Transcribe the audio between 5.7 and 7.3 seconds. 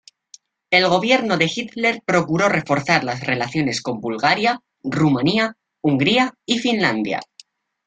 Hungría y Finlandia